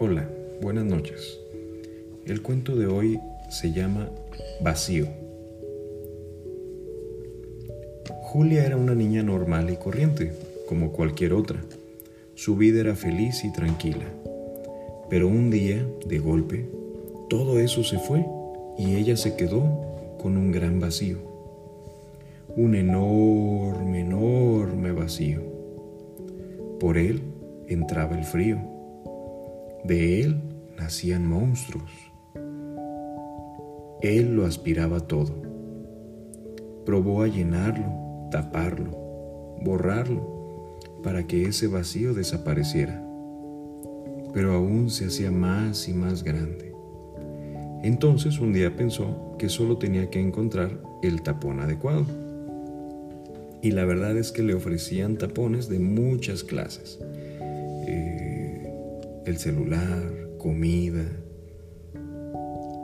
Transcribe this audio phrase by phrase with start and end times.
[0.00, 0.30] Hola,
[0.62, 1.40] buenas noches.
[2.24, 3.18] El cuento de hoy
[3.50, 4.08] se llama
[4.60, 5.08] Vacío.
[8.22, 10.34] Julia era una niña normal y corriente,
[10.68, 11.64] como cualquier otra.
[12.36, 14.04] Su vida era feliz y tranquila.
[15.10, 16.66] Pero un día, de golpe,
[17.28, 18.24] todo eso se fue
[18.78, 21.18] y ella se quedó con un gran vacío.
[22.54, 25.42] Un enorme, enorme vacío.
[26.78, 27.20] Por él
[27.66, 28.77] entraba el frío.
[29.88, 30.42] De él
[30.76, 31.90] nacían monstruos.
[34.02, 35.32] Él lo aspiraba todo.
[36.84, 38.90] Probó a llenarlo, taparlo,
[39.62, 43.02] borrarlo, para que ese vacío desapareciera.
[44.34, 46.74] Pero aún se hacía más y más grande.
[47.82, 52.04] Entonces un día pensó que solo tenía que encontrar el tapón adecuado.
[53.62, 57.00] Y la verdad es que le ofrecían tapones de muchas clases.
[59.28, 61.04] El celular, comida,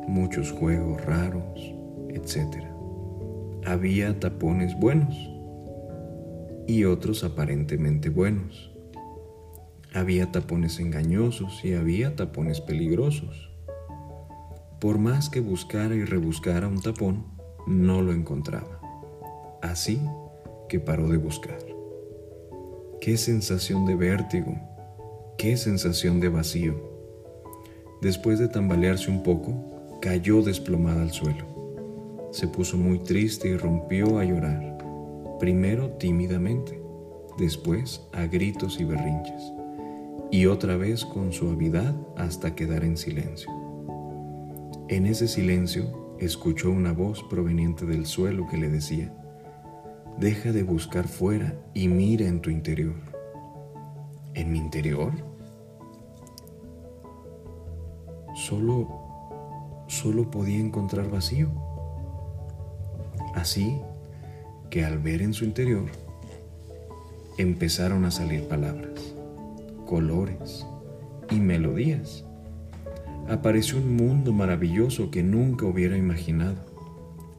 [0.06, 1.74] muchos juegos raros,
[2.10, 2.62] etc.
[3.64, 5.16] Había tapones buenos
[6.66, 8.70] y otros aparentemente buenos.
[9.94, 13.50] Había tapones engañosos y había tapones peligrosos.
[14.80, 17.24] Por más que buscara y rebuscara un tapón,
[17.66, 18.82] no lo encontraba.
[19.62, 19.98] Así
[20.68, 21.56] que paró de buscar.
[23.00, 24.73] Qué sensación de vértigo,
[25.36, 26.74] qué sensación de vacío.
[28.00, 31.46] Después de tambalearse un poco, cayó desplomada al suelo.
[32.30, 34.78] Se puso muy triste y rompió a llorar,
[35.38, 36.80] primero tímidamente,
[37.38, 39.52] después a gritos y berrinches,
[40.30, 43.50] y otra vez con suavidad hasta quedar en silencio.
[44.88, 49.12] En ese silencio escuchó una voz proveniente del suelo que le decía,
[50.18, 53.13] deja de buscar fuera y mira en tu interior.
[54.34, 55.12] ¿En mi interior?
[58.34, 59.04] Solo
[59.86, 61.48] solo podía encontrar vacío.
[63.34, 63.80] Así
[64.70, 65.84] que al ver en su interior,
[67.38, 69.14] empezaron a salir palabras,
[69.86, 70.66] colores
[71.30, 72.24] y melodías.
[73.28, 76.56] Apareció un mundo maravilloso que nunca hubiera imaginado.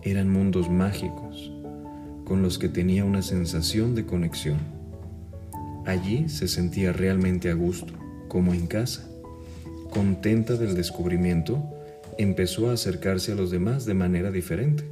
[0.01, 1.51] Eran mundos mágicos,
[2.25, 4.57] con los que tenía una sensación de conexión.
[5.85, 7.93] Allí se sentía realmente a gusto,
[8.27, 9.07] como en casa,
[9.91, 11.63] contenta del descubrimiento
[12.17, 14.83] empezó a acercarse a los demás de manera diferente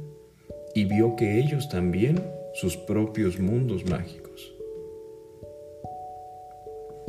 [0.74, 2.22] y vio que ellos también
[2.54, 4.52] sus propios mundos mágicos.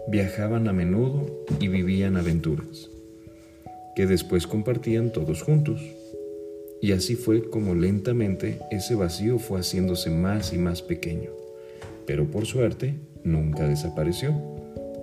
[0.08, 2.90] Viajaban a menudo y vivían aventuras,
[3.96, 5.82] que después compartían todos juntos.
[6.82, 11.32] Y así fue como lentamente ese vacío fue haciéndose más y más pequeño,
[12.06, 14.34] pero por suerte nunca desapareció.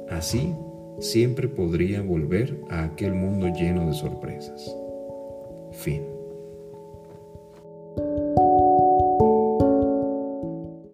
[0.08, 0.54] Así
[0.98, 4.74] siempre podría volver a aquel mundo lleno de sorpresas.
[5.72, 6.11] Fin.